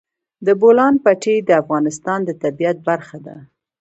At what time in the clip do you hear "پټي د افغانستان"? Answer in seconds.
1.03-2.19